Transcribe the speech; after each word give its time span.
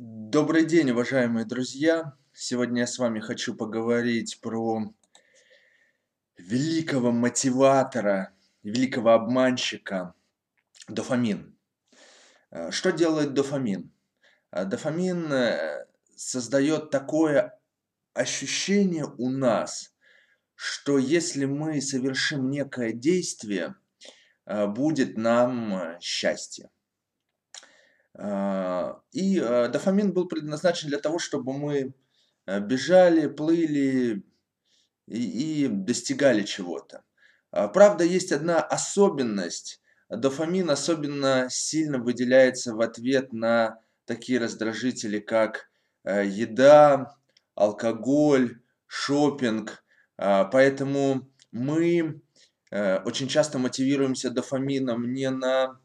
Добрый 0.00 0.64
день, 0.64 0.92
уважаемые 0.92 1.44
друзья! 1.44 2.14
Сегодня 2.32 2.82
я 2.82 2.86
с 2.86 3.00
вами 3.00 3.18
хочу 3.18 3.56
поговорить 3.56 4.40
про 4.40 4.94
великого 6.36 7.10
мотиватора, 7.10 8.32
великого 8.62 9.10
обманщика 9.14 10.14
дофамин. 10.86 11.58
Э, 12.52 12.70
что 12.70 12.92
делает 12.92 13.34
дофамин? 13.34 13.90
Э, 14.52 14.66
дофамин 14.66 15.32
э, 15.32 15.86
создает 16.14 16.90
такое 16.90 17.58
ощущение 18.14 19.06
у 19.18 19.28
нас, 19.28 19.92
что 20.54 20.98
если 20.98 21.44
мы 21.44 21.80
совершим 21.80 22.50
некое 22.50 22.92
действие, 22.92 23.74
будет 24.46 25.18
нам 25.18 25.98
счастье. 26.00 26.70
А, 28.20 29.00
и 29.12 29.38
а, 29.38 29.68
дофамин 29.68 30.12
был 30.12 30.26
предназначен 30.26 30.88
для 30.88 30.98
того, 30.98 31.20
чтобы 31.20 31.52
мы 31.52 31.94
э, 32.46 32.60
бежали, 32.60 33.28
плыли 33.28 34.24
и, 35.06 35.64
и 35.64 35.68
достигали 35.68 36.42
чего-то. 36.42 37.04
А, 37.52 37.68
правда, 37.68 38.02
есть 38.02 38.32
одна 38.32 38.60
особенность. 38.60 39.80
Дофамин 40.08 40.68
особенно 40.68 41.46
сильно 41.48 41.98
выделяется 41.98 42.74
в 42.74 42.80
ответ 42.80 43.32
на 43.32 43.78
такие 44.04 44.40
раздражители, 44.40 45.18
как 45.18 45.68
еда, 46.04 47.14
алкоголь, 47.54 48.62
шопинг. 48.86 49.84
Поэтому 50.16 51.30
мы 51.52 52.22
очень 52.70 53.28
часто 53.28 53.58
мотивируемся 53.58 54.30
дофамином 54.30 55.12
не 55.12 55.28
на 55.28 55.78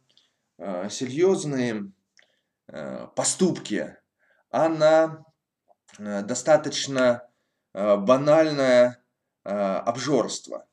серьезные 0.89 1.91
поступки, 3.15 3.95
а 4.49 4.69
на 4.69 5.23
э, 5.99 6.23
достаточно 6.23 7.29
э, 7.73 7.97
банальное 7.97 8.99
обжорство. 9.45 10.65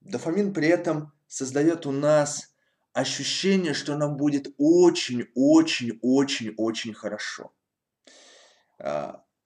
Дофамин 0.00 0.52
при 0.52 0.66
этом 0.66 1.12
создает 1.28 1.86
у 1.86 1.92
нас 1.92 2.52
ощущение, 2.92 3.72
что 3.72 3.96
нам 3.96 4.16
будет 4.16 4.52
очень-очень-очень-очень 4.58 6.92
хорошо. 6.92 7.52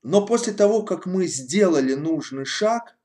Но 0.03 0.27
после 0.27 0.55
того, 0.55 0.83
как 0.83 1.05
мы 1.05 1.27
сделали 1.27 1.93
нужный 1.93 2.47
шаг, 2.47 2.97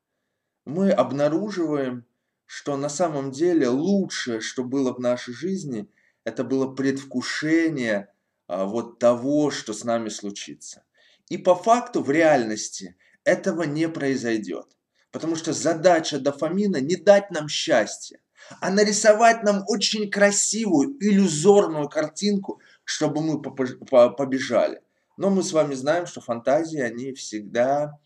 мы 0.63 0.91
обнаруживаем, 0.91 2.05
что 2.51 2.75
на 2.75 2.89
самом 2.89 3.31
деле 3.31 3.69
лучшее, 3.69 4.41
что 4.41 4.65
было 4.65 4.93
в 4.93 4.99
нашей 4.99 5.33
жизни, 5.33 5.87
это 6.25 6.43
было 6.43 6.67
предвкушение 6.67 8.09
а, 8.47 8.65
вот 8.65 8.99
того, 8.99 9.51
что 9.51 9.71
с 9.73 9.85
нами 9.85 10.09
случится. 10.09 10.83
И 11.29 11.37
по 11.37 11.55
факту, 11.55 12.03
в 12.03 12.11
реальности, 12.11 12.97
этого 13.23 13.63
не 13.63 13.87
произойдет. 13.87 14.65
Потому 15.11 15.37
что 15.37 15.53
задача 15.53 16.19
дофамина 16.19 16.81
не 16.81 16.97
дать 16.97 17.31
нам 17.31 17.47
счастье, 17.47 18.19
а 18.59 18.69
нарисовать 18.69 19.43
нам 19.43 19.63
очень 19.69 20.11
красивую, 20.11 20.97
иллюзорную 20.99 21.87
картинку, 21.87 22.59
чтобы 22.83 23.21
мы 23.21 23.41
побежали. 23.41 24.81
Но 25.15 25.29
мы 25.29 25.41
с 25.43 25.53
вами 25.53 25.73
знаем, 25.73 26.05
что 26.05 26.19
фантазии, 26.19 26.81
они 26.81 27.13
всегда 27.13 27.97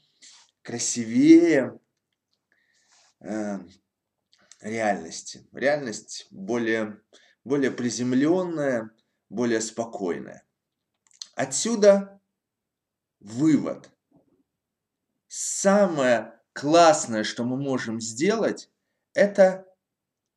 красивее, 0.61 1.79
э, 3.21 3.57
реальности. 4.65 5.47
Реальность 5.53 6.27
более, 6.31 6.99
более 7.43 7.71
приземленная, 7.71 8.91
более 9.29 9.61
спокойная. 9.61 10.43
Отсюда 11.35 12.19
вывод. 13.19 13.89
Самое 15.27 16.39
классное, 16.53 17.23
что 17.23 17.43
мы 17.43 17.57
можем 17.57 18.01
сделать, 18.01 18.69
это 19.13 19.65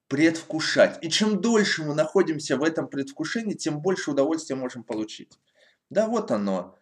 предвкушать. 0.09 0.99
И 1.03 1.11
чем 1.11 1.41
дольше 1.41 1.85
мы 1.85 1.95
находимся 1.95 2.57
в 2.57 2.63
этом 2.63 2.89
предвкушении, 2.89 3.55
тем 3.55 3.81
больше 3.81 4.11
удовольствия 4.11 4.57
можем 4.57 4.83
получить. 4.83 5.39
Да, 5.91 6.07
вот 6.07 6.31
оно, 6.31 6.77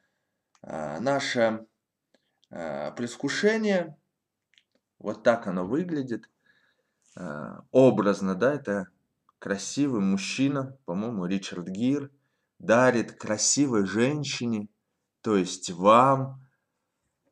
а, 0.63 0.99
наше 1.01 1.67
а, 2.51 2.93
предвкушение. 2.93 3.97
Вот 4.99 5.23
так 5.23 5.47
оно 5.47 5.67
выглядит. 5.67 6.31
Э, 7.17 7.61
образно, 7.71 8.35
да, 8.35 8.53
это 8.53 8.89
красивый 9.39 10.03
мужчина, 10.03 10.77
по-моему, 10.85 11.25
Ричард 11.27 11.67
Гир, 11.69 12.11
дарит 12.59 13.13
красивой 13.13 13.87
женщине, 13.87 14.69
то 15.23 15.37
есть 15.37 15.71
вам, 15.71 16.43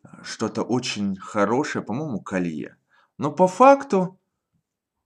э, 0.03 0.09
что-то 0.23 0.63
очень 0.63 1.17
хорошее, 1.17 1.85
по-моему, 1.85 2.21
колье. 2.21 2.77
Но 3.19 3.31
по 3.31 3.47
факту, 3.47 4.19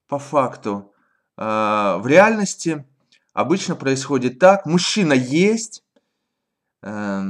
по 0.07 0.19
факту, 0.19 0.95
э, 1.37 1.43
в 1.43 2.07
реальности 2.07 2.87
обычно 3.33 3.75
происходит 3.75 4.39
так, 4.39 4.65
мужчина 4.65 5.13
есть, 5.13 5.85
э, 6.83 7.23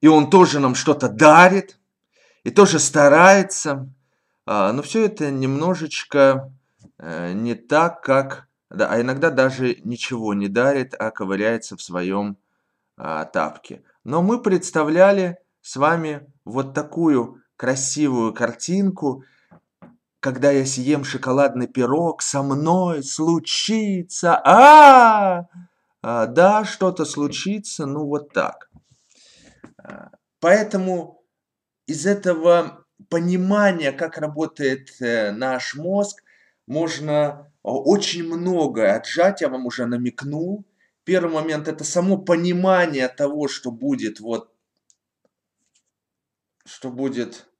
и 0.00 0.08
он 0.08 0.30
тоже 0.30 0.58
нам 0.58 0.74
что-то 0.74 1.10
дарит, 1.10 1.78
и 2.44 2.50
тоже 2.50 2.78
старается, 2.78 3.92
но 4.50 4.82
все 4.82 5.04
это 5.04 5.30
немножечко 5.30 6.52
э, 6.98 7.32
не 7.34 7.54
так, 7.54 8.02
как... 8.02 8.48
Да, 8.68 8.88
а 8.90 9.00
иногда 9.00 9.30
даже 9.30 9.76
ничего 9.84 10.34
не 10.34 10.48
дарит, 10.48 10.94
а 10.98 11.12
ковыряется 11.12 11.76
в 11.76 11.82
своем 11.82 12.36
а, 12.96 13.24
тапке. 13.24 13.82
Но 14.02 14.22
мы 14.22 14.42
представляли 14.42 15.38
с 15.60 15.76
вами 15.76 16.26
вот 16.44 16.74
такую 16.74 17.42
красивую 17.56 18.34
картинку, 18.34 19.24
когда 20.18 20.50
я 20.50 20.66
съем 20.66 21.04
шоколадный 21.04 21.66
пирог, 21.66 22.22
со 22.22 22.42
мной 22.42 23.02
случится, 23.04 24.40
а, 24.44 24.50
-а, 24.52 25.42
-а! 25.42 25.44
а 26.02 26.26
да, 26.26 26.64
что-то 26.64 27.04
случится, 27.04 27.86
ну 27.86 28.06
вот 28.06 28.32
так. 28.32 28.68
А, 29.78 30.10
поэтому 30.40 31.22
из 31.86 32.06
этого 32.06 32.79
понимания, 33.10 33.92
как 33.92 34.16
работает 34.16 34.96
э, 35.00 35.32
наш 35.32 35.74
мозг, 35.74 36.22
можно 36.66 37.52
очень 37.62 38.24
многое 38.24 38.96
отжать, 38.96 39.42
я 39.42 39.48
вам 39.48 39.66
уже 39.66 39.84
намекнул. 39.84 40.64
Первый 41.04 41.32
момент– 41.32 41.68
это 41.68 41.84
само 41.84 42.16
понимание 42.16 43.08
того, 43.08 43.48
что 43.48 43.70
будет 43.72 44.20
вот, 44.20 44.54
что 46.64 46.90
будет 46.90 47.50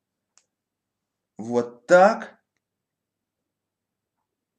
вот 1.37 1.87
так. 1.87 2.39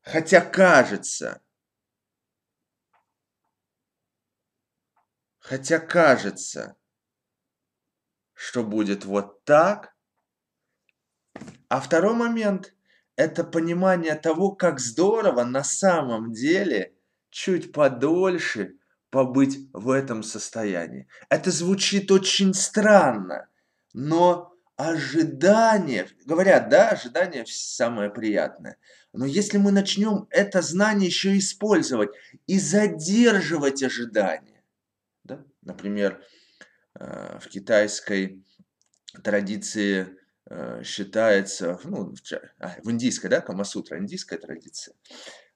Хотя 0.03 0.41
кажется, 0.41 1.41
хотя 5.39 5.79
кажется, 5.79 6.75
что 8.33 8.63
будет 8.63 9.05
вот 9.05 9.43
так, 9.45 9.95
а 11.71 11.79
второй 11.79 12.13
момент– 12.13 12.73
это 13.15 13.45
понимание 13.45 14.15
того, 14.15 14.51
как 14.51 14.81
здорово 14.81 15.45
на 15.45 15.63
самом 15.63 16.33
деле 16.33 16.93
чуть 17.29 17.71
подольше 17.71 18.75
побыть 19.09 19.57
в 19.71 19.89
этом 19.89 20.21
состоянии. 20.21 21.07
Это 21.29 21.49
звучит 21.49 22.11
очень 22.11 22.53
странно, 22.53 23.47
но 23.93 24.53
ожидание, 24.75 26.09
говорят, 26.25 26.67
да, 26.67 26.89
ожидание 26.89 27.45
самое 27.47 28.09
приятное. 28.09 28.75
Но 29.13 29.25
если 29.25 29.57
мы 29.57 29.71
начнем 29.71 30.27
это 30.29 30.61
знание 30.61 31.07
еще 31.07 31.37
использовать 31.37 32.09
и 32.47 32.59
задерживать 32.59 33.81
ожидание, 33.81 34.61
да, 35.23 35.41
например, 35.61 36.21
э, 36.99 37.39
в 37.39 37.47
китайской 37.47 38.43
традиции 39.23 40.17
считается, 40.83 41.79
ну, 41.83 42.13
а, 42.59 42.75
в 42.83 42.91
индийской, 42.91 43.29
да, 43.29 43.41
Камасутра, 43.41 43.99
индийская 43.99 44.37
традиция. 44.37 44.95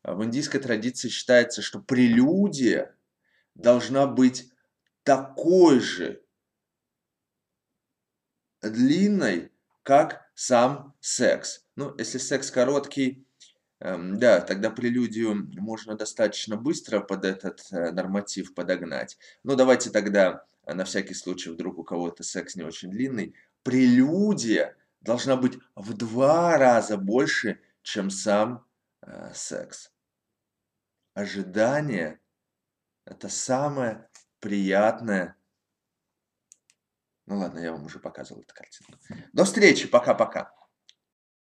А 0.03 0.13
в 0.13 0.23
индийской 0.23 0.59
традиции 0.59 1.09
считается, 1.09 1.61
что 1.61 1.79
прелюдия 1.81 2.95
должна 3.55 4.05
быть 4.07 4.51
такой 5.03 5.79
же 5.79 6.21
длинной, 8.61 9.51
как 9.83 10.25
сам 10.33 10.95
секс. 10.99 11.65
Ну, 11.75 11.93
если 11.97 12.17
секс 12.17 12.51
короткий, 12.51 13.25
эм, 13.79 14.17
да, 14.19 14.41
тогда 14.41 14.69
прелюдию 14.69 15.47
можно 15.59 15.95
достаточно 15.95 16.57
быстро 16.57 17.01
под 17.01 17.25
этот 17.25 17.61
э, 17.71 17.91
норматив 17.91 18.53
подогнать. 18.53 19.17
Ну, 19.43 19.55
давайте 19.55 19.89
тогда, 19.89 20.45
э, 20.65 20.73
на 20.73 20.85
всякий 20.85 21.13
случай, 21.13 21.49
вдруг 21.49 21.77
у 21.77 21.83
кого-то 21.83 22.23
секс 22.23 22.55
не 22.55 22.63
очень 22.63 22.91
длинный, 22.91 23.35
прелюдия 23.63 24.75
должна 25.05 25.37
быть 25.37 25.57
в 25.75 25.93
два 25.93 26.57
раза 26.57 26.97
больше, 26.97 27.61
чем 27.83 28.09
сам 28.09 28.65
э, 29.01 29.31
секс. 29.33 29.93
Ожидание 31.13 32.19
Это 33.05 33.29
самое 33.29 34.09
приятное. 34.39 35.37
Ну 37.27 37.37
ладно, 37.37 37.59
я 37.59 37.71
вам 37.71 37.85
уже 37.85 37.99
показывал 37.99 38.41
эту 38.41 38.53
картинку. 38.53 38.99
До 39.31 39.45
встречи, 39.45 39.87
пока-пока. 39.87 40.51